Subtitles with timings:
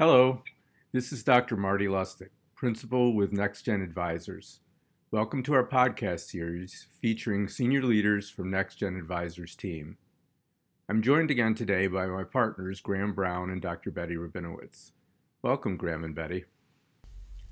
[0.00, 0.42] Hello,
[0.92, 1.58] this is Dr.
[1.58, 4.60] Marty Lustig, Principal with NextGen Advisors.
[5.10, 9.98] Welcome to our podcast series featuring senior leaders from NextGen Advisors team.
[10.88, 13.90] I'm joined again today by my partners, Graham Brown and Dr.
[13.90, 14.92] Betty Rabinowitz.
[15.42, 16.46] Welcome, Graham and Betty.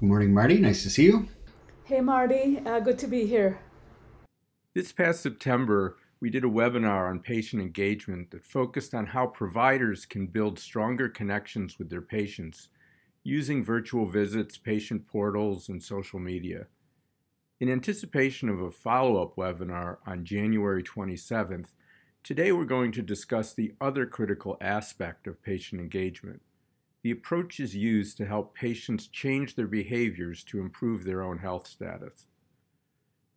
[0.01, 0.59] Good morning, Marty.
[0.59, 1.29] Nice to see you.
[1.85, 2.63] Hey, Marty.
[2.65, 3.59] Uh, good to be here.
[4.73, 10.05] This past September, we did a webinar on patient engagement that focused on how providers
[10.05, 12.69] can build stronger connections with their patients
[13.23, 16.67] using virtual visits, patient portals, and social media.
[17.61, 21.69] In anticipation of a follow up webinar on January 27th,
[22.23, 26.43] today we're going to discuss the other critical aspect of patient engagement
[27.03, 32.27] the approaches used to help patients change their behaviors to improve their own health status.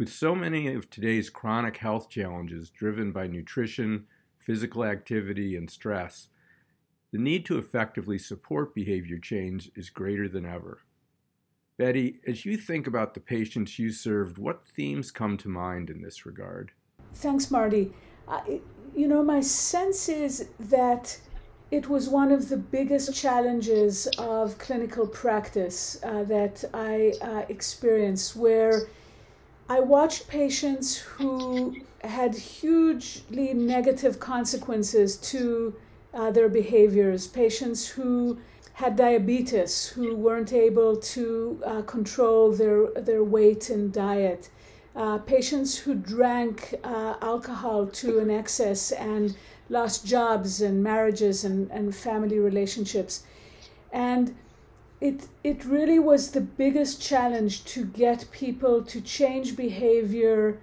[0.02, 6.30] With so many of today's chronic health challenges driven by nutrition, physical activity, and stress,
[7.12, 10.80] the need to effectively support behavior change is greater than ever.
[11.78, 16.02] Betty, as you think about the patients you served, what themes come to mind in
[16.02, 16.72] this regard?
[17.14, 17.94] Thanks, Marty.
[18.28, 18.42] Uh,
[18.96, 21.16] you know, my sense is that
[21.70, 28.36] it was one of the biggest challenges of clinical practice uh, that I uh, experienced,
[28.36, 28.88] where
[29.72, 35.74] I watched patients who had hugely negative consequences to
[36.14, 38.38] uh, their behaviors, patients who
[38.74, 44.50] had diabetes, who weren't able to uh, control their, their weight and diet,
[44.98, 49.38] uh, patients who drank uh, alcohol to an excess and
[49.70, 53.24] lost jobs and marriages and, and family relationships.
[53.94, 54.36] And
[55.02, 60.60] it, it really was the biggest challenge to get people to change behavior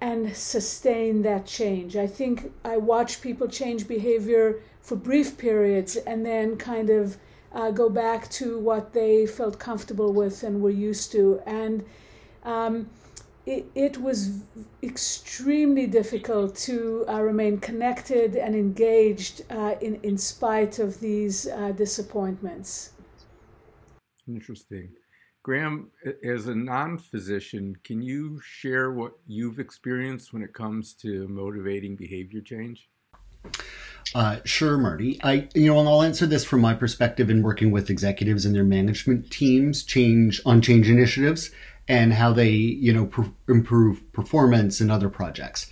[0.00, 1.96] and sustain that change.
[1.96, 7.16] I think I watch people change behavior for brief periods and then kind of
[7.52, 11.40] uh, go back to what they felt comfortable with and were used to.
[11.46, 11.84] And
[12.44, 12.88] um,
[13.46, 14.40] it, it was
[14.82, 21.72] extremely difficult to uh, remain connected and engaged uh, in, in spite of these uh,
[21.72, 22.90] disappointments.
[24.28, 24.90] Interesting.
[25.42, 25.90] Graham,
[26.24, 31.96] as a non physician, can you share what you've experienced when it comes to motivating
[31.96, 32.88] behavior change?
[34.14, 35.20] Uh, sure, Marty.
[35.22, 38.54] I, you know, and I'll answer this from my perspective in working with executives and
[38.54, 41.50] their management teams, change on change initiatives,
[41.88, 45.70] and how they, you know, pr- improve performance in other projects.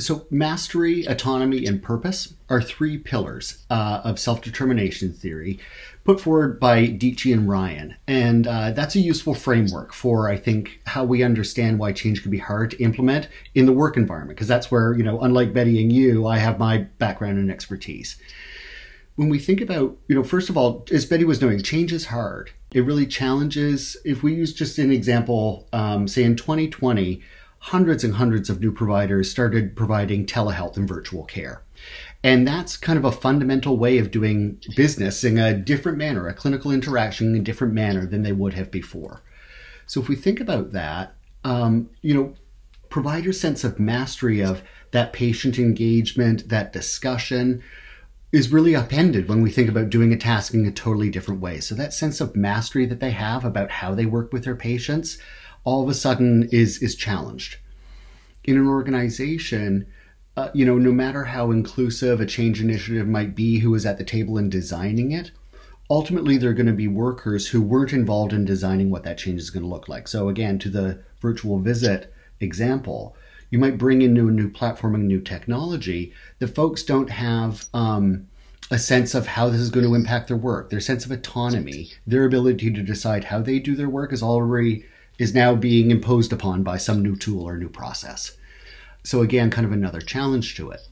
[0.00, 5.58] So, mastery, autonomy, and purpose are three pillars uh, of self determination theory
[6.04, 7.96] put forward by Deci and Ryan.
[8.06, 12.30] And uh, that's a useful framework for, I think, how we understand why change can
[12.30, 15.82] be hard to implement in the work environment, because that's where, you know, unlike Betty
[15.82, 18.16] and you, I have my background and expertise.
[19.16, 22.06] When we think about, you know, first of all, as Betty was noting, change is
[22.06, 22.52] hard.
[22.72, 23.96] It really challenges.
[24.04, 27.20] If we use just an example, um, say in 2020,
[27.58, 31.62] hundreds and hundreds of new providers started providing telehealth and virtual care.
[32.22, 36.34] And that's kind of a fundamental way of doing business in a different manner, a
[36.34, 39.22] clinical interaction in a different manner than they would have before.
[39.86, 41.14] So if we think about that,
[41.44, 42.34] um, you know,
[42.88, 47.62] provider sense of mastery of that patient engagement, that discussion,
[48.32, 51.60] is really upended when we think about doing a task in a totally different way.
[51.60, 55.18] So that sense of mastery that they have about how they work with their patients
[55.68, 57.58] all of a sudden is is challenged.
[58.44, 59.86] In an organization,
[60.34, 63.98] uh, you know, no matter how inclusive a change initiative might be who is at
[63.98, 65.30] the table in designing it,
[65.90, 69.42] ultimately there are going to be workers who weren't involved in designing what that change
[69.42, 70.08] is going to look like.
[70.08, 73.14] So again, to the virtual visit example,
[73.50, 76.14] you might bring in new new platform and new technology.
[76.38, 78.26] The folks don't have um,
[78.70, 81.92] a sense of how this is going to impact their work, their sense of autonomy,
[82.06, 84.86] their ability to decide how they do their work is already
[85.18, 88.36] is now being imposed upon by some new tool or new process.
[89.02, 90.86] So, again, kind of another challenge to it.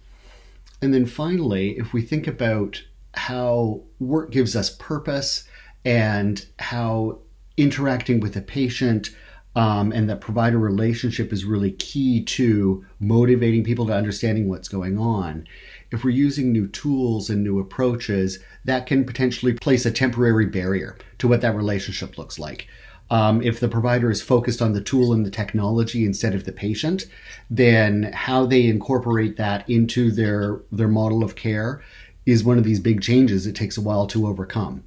[0.83, 2.83] And then finally, if we think about
[3.15, 5.45] how work gives us purpose
[5.85, 7.21] and how
[7.56, 9.11] interacting with a patient
[9.55, 14.99] um, and that provider relationship is really key to motivating people to understanding what's going
[14.99, 15.47] on.
[15.91, 20.99] If we're using new tools and new approaches, that can potentially place a temporary barrier
[21.19, 22.69] to what that relationship looks like.
[23.11, 26.53] Um, if the provider is focused on the tool and the technology instead of the
[26.53, 27.06] patient,
[27.49, 31.82] then how they incorporate that into their their model of care
[32.25, 34.82] is one of these big changes it takes a while to overcome.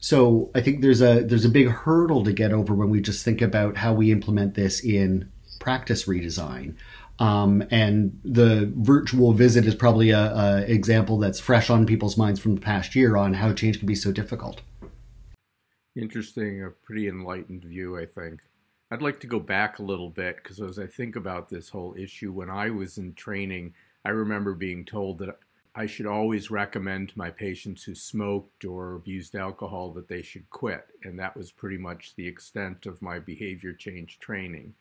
[0.00, 3.24] So I think there's a there's a big hurdle to get over when we just
[3.24, 5.30] think about how we implement this in
[5.60, 6.74] practice redesign.
[7.18, 12.38] Um, and the virtual visit is probably a, a example that's fresh on people's minds
[12.38, 14.60] from the past year on how change can be so difficult.
[15.96, 18.40] Interesting, a pretty enlightened view, I think.
[18.90, 21.94] I'd like to go back a little bit because as I think about this whole
[21.98, 23.74] issue, when I was in training,
[24.04, 25.38] I remember being told that
[25.74, 30.48] I should always recommend to my patients who smoked or abused alcohol that they should
[30.50, 30.86] quit.
[31.02, 34.74] And that was pretty much the extent of my behavior change training.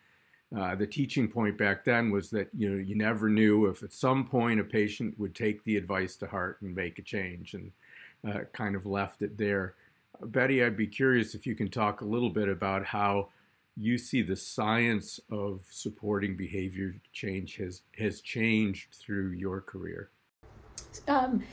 [0.55, 3.91] Uh, the teaching point back then was that you know you never knew if at
[3.91, 7.71] some point a patient would take the advice to heart and make a change, and
[8.27, 9.75] uh, kind of left it there.
[10.21, 13.29] Betty, I'd be curious if you can talk a little bit about how
[13.75, 20.09] you see the science of supporting behavior change has has changed through your career.
[21.07, 21.43] Um,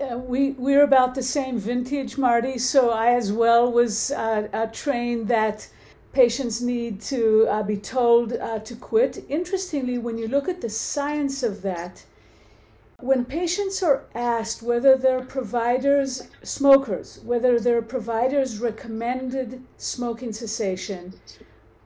[0.00, 2.58] uh, we we're about the same vintage, Marty.
[2.58, 5.68] So I as well was uh, uh, trained that
[6.12, 9.24] patients need to uh, be told uh, to quit.
[9.28, 12.04] Interestingly, when you look at the science of that,
[13.00, 21.14] when patients are asked whether their providers, smokers, whether their providers recommended smoking cessation,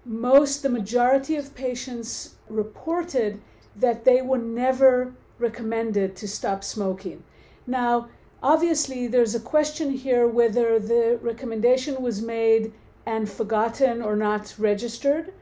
[0.06, 3.40] most, the majority of patients reported
[3.76, 7.22] that they were never recommended to stop smoking.
[7.66, 8.08] Now,
[8.42, 12.72] obviously, there's a question here whether the recommendation was made
[13.04, 15.34] and forgotten or not registered,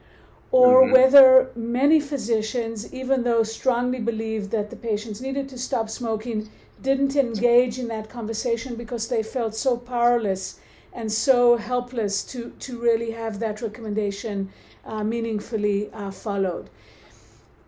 [0.53, 0.93] or mm-hmm.
[0.93, 6.51] whether many physicians, even though strongly believed that the patients needed to stop smoking,
[6.83, 10.61] didn't engage in that conversation because they felt so powerless
[10.93, 14.51] and so helpless to, to really have that recommendation
[14.85, 16.69] uh, meaningfully uh, followed.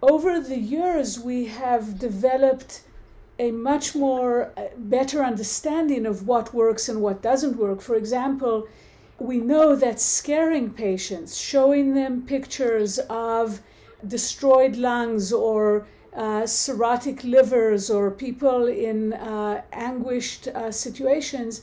[0.01, 2.83] Over the years, we have developed
[3.39, 7.81] a much more uh, better understanding of what works and what doesn't work.
[7.81, 8.67] For example,
[9.23, 13.63] we know that scaring patients, showing them pictures of
[14.07, 21.63] destroyed lungs or uh, cirrhotic livers or people in uh, anguished uh, situations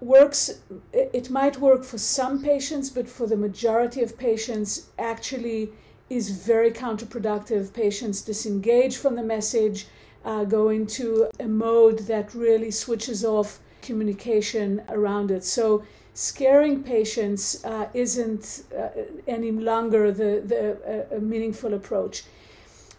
[0.00, 0.60] works
[0.92, 5.72] it might work for some patients but for the majority of patients actually
[6.10, 7.72] is very counterproductive.
[7.72, 9.86] Patients disengage from the message
[10.24, 15.44] uh, go into a mode that really switches off communication around it.
[15.44, 18.88] So scaring patients uh, isn't uh,
[19.26, 22.22] any longer the, the uh, meaningful approach.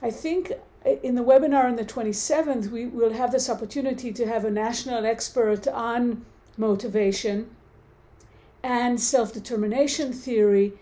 [0.02, 0.52] I think
[1.02, 5.06] in the webinar on the 27th, we will have this opportunity to have a national
[5.06, 6.26] expert on
[6.58, 7.50] motivation
[8.62, 10.74] and self determination theory,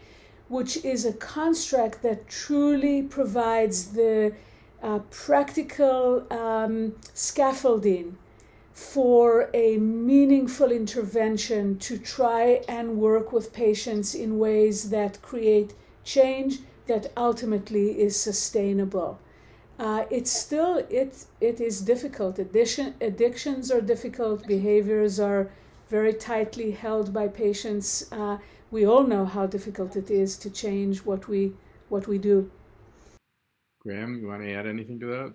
[0.50, 4.34] which is a construct that truly provides the
[4.82, 8.18] uh, practical um, scaffolding
[8.74, 15.74] for a meaningful intervention to try and work with patients in ways that create
[16.04, 19.20] change that ultimately is sustainable.
[19.80, 22.40] Uh, it's still it it is difficult.
[22.40, 24.46] Addition, addictions are difficult.
[24.48, 25.50] Behaviors are
[25.90, 28.12] very tightly held by patients.
[28.12, 28.38] Uh,
[28.72, 31.54] we all know how difficult it is to change what we
[31.90, 32.50] what we do.
[33.80, 35.34] Graham, you want to add anything to that?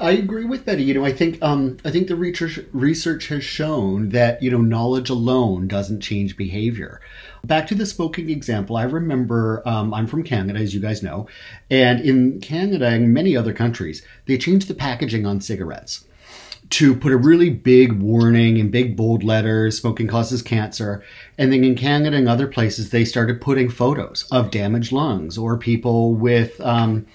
[0.00, 0.82] I agree with Betty.
[0.82, 4.60] You know, I think um, I think the research research has shown that you know
[4.60, 7.00] knowledge alone doesn't change behavior.
[7.44, 11.28] Back to the smoking example, I remember um, I'm from Canada, as you guys know,
[11.70, 16.04] and in Canada and many other countries, they changed the packaging on cigarettes
[16.68, 21.02] to put a really big warning in big bold letters smoking causes cancer
[21.38, 25.56] and then in canada and other places they started putting photos of damaged lungs or
[25.56, 27.06] people with um,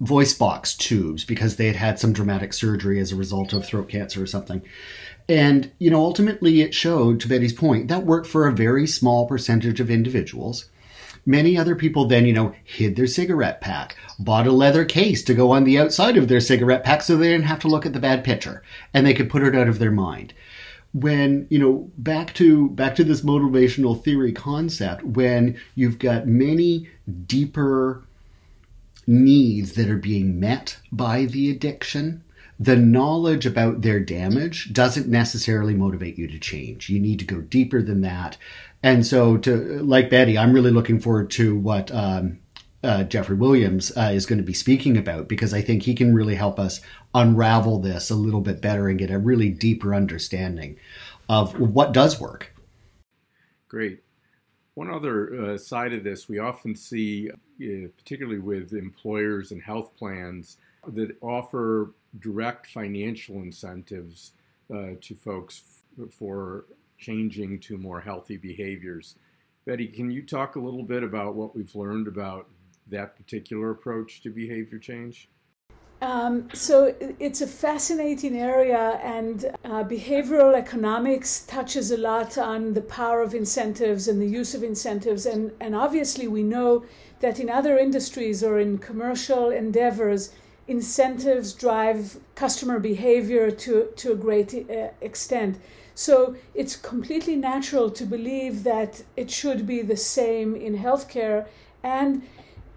[0.00, 3.88] voice box tubes because they had had some dramatic surgery as a result of throat
[3.88, 4.62] cancer or something.
[5.28, 9.26] And, you know, ultimately it showed, to Betty's point, that worked for a very small
[9.26, 10.68] percentage of individuals.
[11.26, 15.32] Many other people then, you know, hid their cigarette pack, bought a leather case to
[15.32, 17.94] go on the outside of their cigarette pack so they didn't have to look at
[17.94, 20.34] the bad picture and they could put it out of their mind.
[20.92, 26.88] When, you know, back to back to this motivational theory concept, when you've got many
[27.26, 28.04] deeper
[29.06, 32.22] needs that are being met by the addiction,
[32.58, 36.88] the knowledge about their damage doesn't necessarily motivate you to change.
[36.88, 38.36] You need to go deeper than that.
[38.82, 42.38] And so, to like Betty, I'm really looking forward to what um,
[42.84, 46.14] uh, Jeffrey Williams uh, is going to be speaking about because I think he can
[46.14, 46.80] really help us
[47.14, 50.76] unravel this a little bit better and get a really deeper understanding
[51.28, 52.54] of what does work.
[53.68, 54.03] Great.
[54.74, 59.92] One other uh, side of this, we often see, uh, particularly with employers and health
[59.96, 64.32] plans, that offer direct financial incentives
[64.72, 65.62] uh, to folks
[65.98, 66.64] f- for
[66.98, 69.14] changing to more healthy behaviors.
[69.64, 72.48] Betty, can you talk a little bit about what we've learned about
[72.88, 75.28] that particular approach to behavior change?
[76.04, 82.82] Um, so it's a fascinating area, and uh, behavioral economics touches a lot on the
[82.82, 85.24] power of incentives and the use of incentives.
[85.24, 86.84] And, and obviously, we know
[87.20, 90.34] that in other industries or in commercial endeavors,
[90.68, 95.58] incentives drive customer behavior to, to a great uh, extent.
[95.94, 101.46] So it's completely natural to believe that it should be the same in healthcare.
[101.82, 102.24] And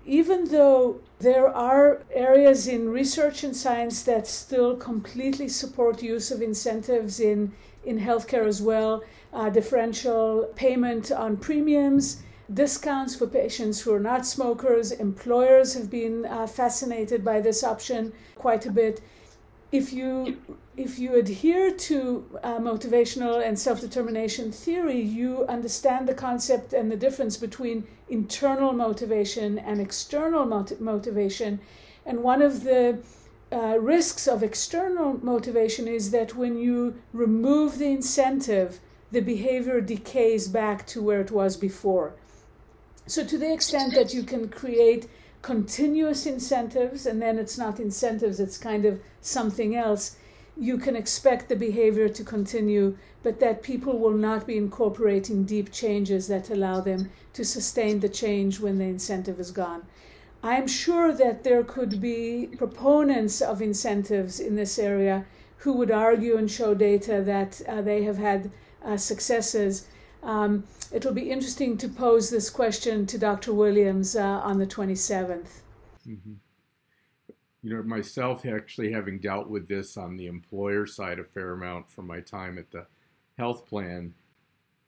[0.07, 6.41] even though there are areas in research and science that still completely support use of
[6.41, 7.51] incentives in,
[7.83, 12.23] in healthcare as well, uh, differential payment on premiums,
[12.53, 14.93] discounts for patients who are not smokers.
[14.93, 19.01] Employers have been uh, fascinated by this option quite a bit
[19.71, 20.37] if you
[20.77, 26.95] if you adhere to uh, motivational and self-determination theory you understand the concept and the
[26.95, 31.59] difference between internal motivation and external mot- motivation.
[32.05, 32.99] And one of the
[33.51, 38.79] uh, risks of external motivation is that when you remove the incentive
[39.11, 42.13] the behavior decays back to where it was before.
[43.05, 45.07] So to the extent that you can create
[45.47, 50.17] continuous incentives, and then it's not incentives, it's kind of something else,
[50.57, 55.71] you can expect the behavior to continue, but that people will not be incorporating deep
[55.71, 59.83] changes that allow them to sustain the change when the incentive is gone.
[60.43, 65.25] I'm sure that there could be proponents of incentives in this area
[65.59, 68.51] who would argue and show data that uh, they have had
[68.83, 69.87] uh, successes.
[70.27, 73.53] Um, it'll be interesting to pose this question to Dr.
[73.53, 75.61] Williams uh, on the 27th.
[76.05, 76.33] Mm-hmm.
[77.63, 81.89] You know, myself actually having dealt with this on the employer side a fair amount
[81.89, 82.85] from my time at the
[83.37, 84.13] health plan,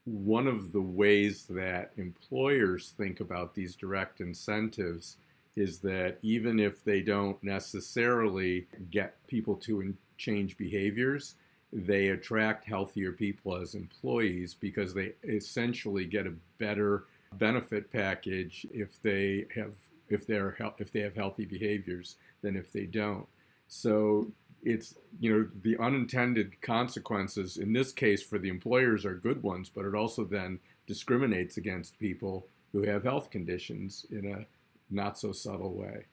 [0.03, 5.17] one of the ways that employers think about these direct incentives
[5.55, 11.36] is that even if they don't necessarily get people to change behaviors,
[11.72, 19.02] they attract healthier people as employees because they essentially get a better benefit package if
[19.02, 19.74] they have
[20.10, 23.28] if they're if they have healthy behaviors than if they don't.
[23.68, 24.32] So
[24.64, 29.70] it's you know the unintended consequences in this case for the employers are good ones,
[29.70, 34.46] but it also then discriminates against people who have health conditions in a
[34.94, 36.06] not so subtle way.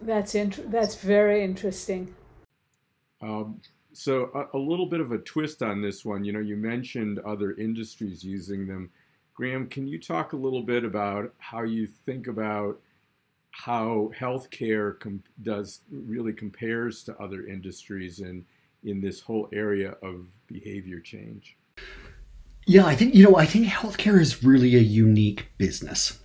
[0.00, 2.14] That's int- that's very interesting.
[3.20, 3.60] Um,
[3.92, 6.24] so a, a, little bit of a twist on this one.
[6.24, 8.90] You know, you mentioned other industries using them.
[9.34, 12.80] Graham, can you talk a little bit about how you think about
[13.50, 18.44] how healthcare com- does really compares to other industries in
[18.84, 21.56] in this whole area of behavior change?
[22.66, 26.18] Yeah, I think you know, I think healthcare is really a unique business.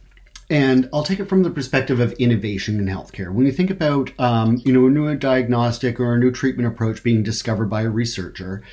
[0.49, 3.33] And I'll take it from the perspective of innovation in healthcare.
[3.33, 7.03] When you think about, um, you know, a new diagnostic or a new treatment approach
[7.03, 8.63] being discovered by a researcher,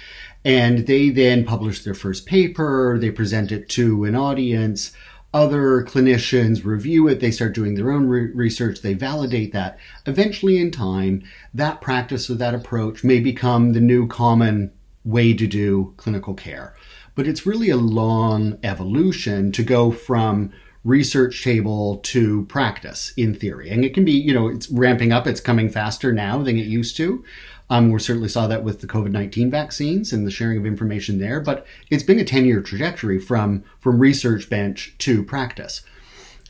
[0.44, 4.92] and they then publish their first paper, they present it to an audience,
[5.32, 9.76] other clinicians review it, they start doing their own re- research, they validate that.
[10.06, 14.70] Eventually, in time, that practice or that approach may become the new common
[15.04, 16.76] way to do clinical care.
[17.16, 20.52] But it's really a long evolution to go from
[20.84, 23.70] research table to practice in theory.
[23.70, 26.66] And it can be, you know, it's ramping up, it's coming faster now than it
[26.66, 27.24] used to.
[27.70, 31.18] Um, we certainly saw that with the COVID 19 vaccines and the sharing of information
[31.18, 35.80] there, but it's been a 10 year trajectory from, from research bench to practice.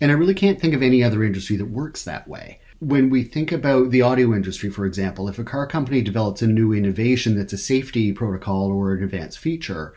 [0.01, 2.61] And I really can't think of any other industry that works that way.
[2.81, 6.49] When we think about the audio industry, for example, if a car company develops a
[6.49, 9.95] new innovation that's a safety protocol or an advanced feature,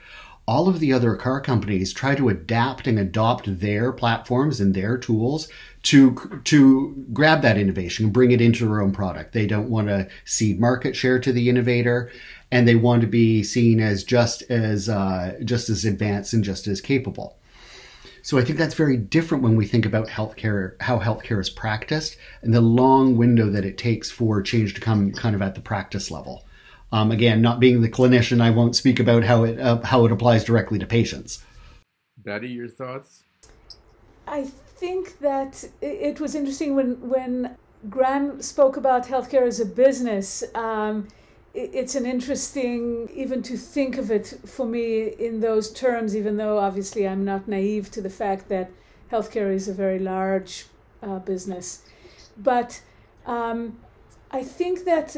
[0.48, 4.98] all of the other car companies try to adapt and adopt their platforms and their
[4.98, 5.50] tools
[5.84, 9.34] to to grab that innovation and bring it into their own product.
[9.34, 12.12] They don't want to cede market share to the innovator,
[12.52, 16.66] and they want to be seen as just as uh, just as advanced and just
[16.68, 17.38] as capable.
[18.22, 22.18] So I think that's very different when we think about healthcare, how healthcare is practiced,
[22.42, 25.62] and the long window that it takes for change to come kind of at the
[25.62, 26.46] practice level.
[26.92, 30.12] Um, again, not being the clinician, I won't speak about how it uh, how it
[30.12, 31.44] applies directly to patients.
[32.18, 33.24] Betty, your thoughts?
[34.28, 37.58] I think that it was interesting when when
[37.90, 40.44] Graham spoke about healthcare as a business.
[40.56, 41.08] Um,
[41.54, 46.60] it's an interesting even to think of it for me in those terms, even though
[46.60, 48.70] obviously I'm not naive to the fact that
[49.12, 50.68] healthcare is a very large
[51.02, 51.84] uh, business.
[52.38, 52.80] But
[53.26, 53.78] um,
[54.30, 55.18] I think that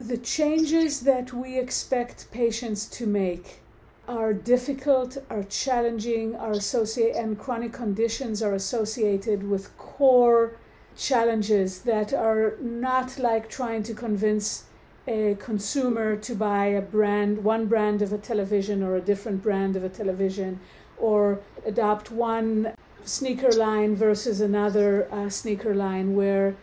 [0.00, 3.60] the changes that we expect patients to make
[4.06, 10.56] are difficult, are challenging, are associated, and chronic conditions are associated with core
[10.96, 14.64] challenges that are not like trying to convince
[15.06, 19.76] a consumer to buy a brand, one brand of a television or a different brand
[19.76, 20.58] of a television,
[20.98, 22.72] or adopt one
[23.04, 26.54] sneaker line versus another uh, sneaker line, where,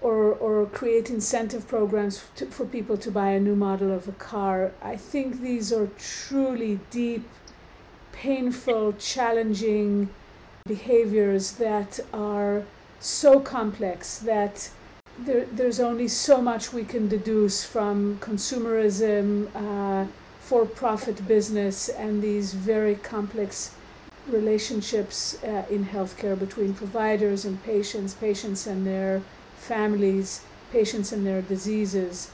[0.00, 4.12] or or create incentive programs to, for people to buy a new model of a
[4.12, 4.72] car.
[4.82, 7.28] I think these are truly deep,
[8.12, 10.08] painful, challenging
[10.66, 12.64] behaviors that are
[13.00, 14.70] so complex that
[15.18, 20.06] there, there's only so much we can deduce from consumerism, uh,
[20.40, 23.74] for profit business, and these very complex
[24.28, 29.22] relationships uh, in healthcare between providers and patients, patients and their
[29.60, 32.30] families, patients and their diseases.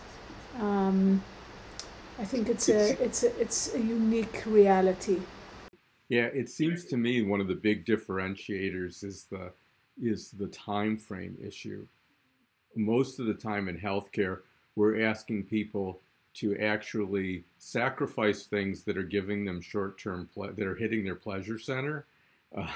[0.60, 1.22] Um,
[2.18, 5.20] I think it's a it's a, it's a unique reality.
[6.08, 9.52] Yeah, it seems to me one of the big differentiators is the
[10.00, 11.86] is the time frame issue
[12.76, 14.40] most of the time in healthcare,
[14.76, 16.00] we're asking people
[16.34, 21.58] to actually sacrifice things that are giving them short-term ple- that are hitting their pleasure
[21.58, 22.04] center
[22.56, 22.70] uh,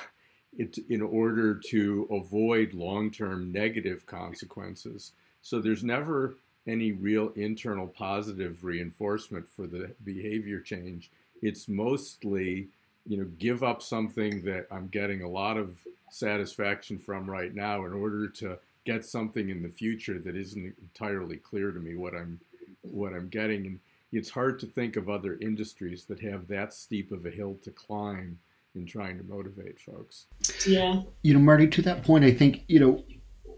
[0.56, 5.12] it, in order to avoid long-term negative consequences.
[5.42, 6.34] So there's never
[6.66, 11.10] any real internal positive reinforcement for the behavior change.
[11.42, 12.68] It's mostly
[13.06, 15.78] you know give up something that i'm getting a lot of
[16.10, 21.36] satisfaction from right now in order to get something in the future that isn't entirely
[21.36, 22.40] clear to me what I'm
[22.82, 23.66] what I'm getting.
[23.66, 23.80] And
[24.12, 27.70] it's hard to think of other industries that have that steep of a hill to
[27.70, 28.38] climb
[28.74, 30.26] in trying to motivate folks.
[30.66, 31.02] Yeah.
[31.22, 33.04] You know, Marty, to that point, I think, you know,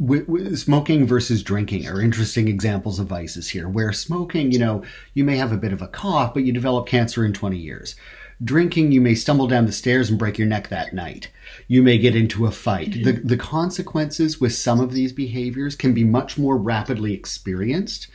[0.00, 4.82] w- w- smoking versus drinking are interesting examples of vices here, where smoking, you know,
[5.14, 7.94] you may have a bit of a cough, but you develop cancer in 20 years.
[8.42, 11.30] Drinking, you may stumble down the stairs and break your neck that night.
[11.68, 12.90] You may get into a fight.
[12.90, 13.04] Mm-hmm.
[13.04, 18.08] The, the consequences with some of these behaviors can be much more rapidly experienced.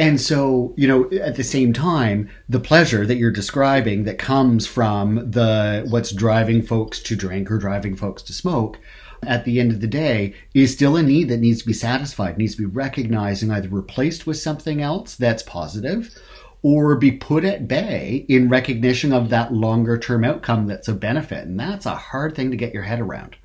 [0.00, 4.66] And so, you know, at the same time, the pleasure that you're describing that comes
[4.66, 8.78] from the what's driving folks to drink or driving folks to smoke
[9.24, 12.38] at the end of the day is still a need that needs to be satisfied,
[12.38, 16.18] needs to be recognized and either replaced with something else that's positive
[16.62, 21.46] or be put at bay in recognition of that longer term outcome that's a benefit.
[21.46, 23.36] And that's a hard thing to get your head around.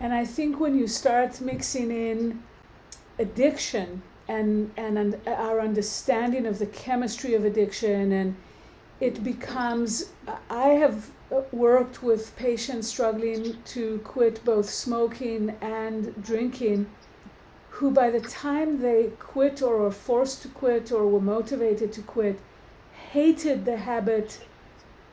[0.00, 2.42] And I think when you start mixing in
[3.18, 8.36] addiction and, and our understanding of the chemistry of addiction, and
[9.00, 10.10] it becomes,
[10.48, 11.10] I have
[11.50, 16.86] worked with patients struggling to quit both smoking and drinking
[17.70, 22.02] who by the time they quit or were forced to quit or were motivated to
[22.02, 22.38] quit
[23.12, 24.40] hated the habit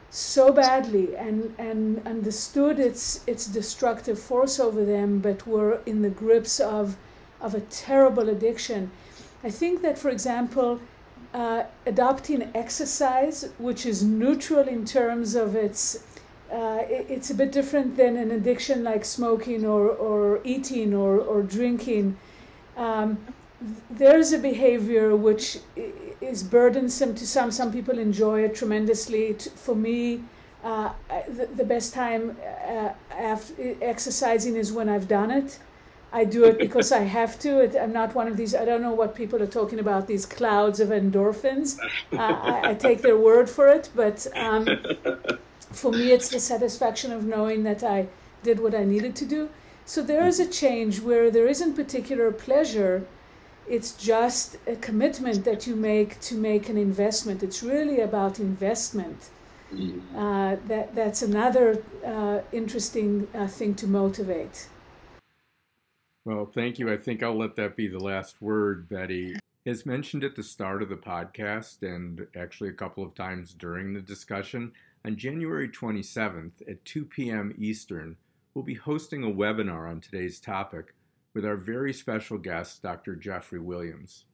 [0.09, 6.09] so badly and, and understood its its destructive force over them but were in the
[6.09, 6.97] grips of
[7.41, 8.91] of a terrible addiction.
[9.43, 10.79] I think that for example
[11.33, 16.03] uh, adopting exercise, which is neutral in terms of its
[16.51, 21.19] uh, it, it's a bit different than an addiction like smoking or, or eating or,
[21.19, 22.17] or drinking
[22.79, 23.19] um,
[23.89, 25.59] there's a behavior which
[26.21, 27.51] is burdensome to some.
[27.51, 29.33] Some people enjoy it tremendously.
[29.33, 30.23] For me,
[30.63, 30.93] uh,
[31.27, 35.59] the, the, best time uh, after exercising is when I've done it.
[36.11, 37.59] I do it because I have to.
[37.59, 38.55] It, I'm not one of these.
[38.55, 40.07] I don't know what people are talking about.
[40.07, 41.79] These clouds of endorphins.
[42.11, 44.67] Uh, I, I, take their word for it, but um,
[45.71, 48.07] for me, it's the satisfaction of knowing that I
[48.41, 49.49] did what I needed to do.
[49.85, 53.05] So there is a change where there isn't particular pleasure.
[53.67, 57.43] It's just a commitment that you make to make an investment.
[57.43, 59.29] It's really about investment.
[59.73, 60.17] Mm-hmm.
[60.17, 64.67] Uh, that that's another uh, interesting uh, thing to motivate.
[66.29, 66.93] Well, thank you.
[66.93, 69.37] I think I'll let that be the last word, Betty.
[69.65, 73.93] As mentioned at the start of the podcast, and actually a couple of times during
[73.93, 77.55] the discussion, on January 27th at 2 p.m.
[77.57, 78.15] Eastern,
[78.53, 80.93] we'll be hosting a webinar on today's topic
[81.33, 83.15] with our very special guest, Dr.
[83.15, 84.25] Jeffrey Williams.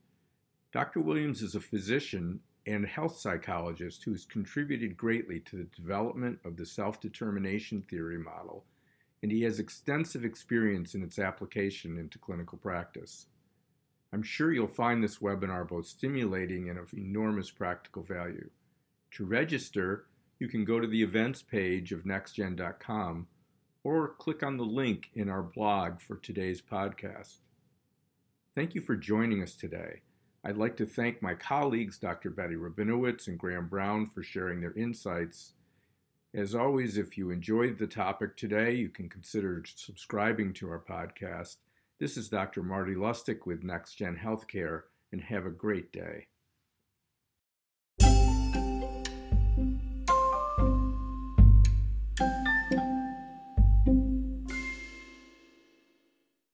[0.73, 0.99] Dr.
[0.99, 6.57] Williams is a physician and health psychologist who has contributed greatly to the development of
[6.57, 8.65] the self determination theory model,
[9.25, 13.25] and he has extensive experience in its application into clinical practice.
[14.13, 18.51] I'm sure you'll find this webinar both stimulating and of enormous practical value.
[19.13, 20.05] To register,
[20.37, 23.25] you can go to the events page of nextgen.com
[23.83, 27.37] or click on the link in our blog for today's podcast.
[28.53, 30.01] Thank you for joining us today.
[30.43, 32.29] I'd like to thank my colleagues, Dr.
[32.29, 35.53] Betty Rabinowitz and Graham Brown, for sharing their insights.
[36.35, 41.55] As always, if you enjoyed the topic today, you can consider subscribing to our podcast.
[41.97, 42.61] This is Dr.
[42.61, 44.81] Marty Lustig with NextGen Healthcare,
[45.13, 46.27] and have a great day.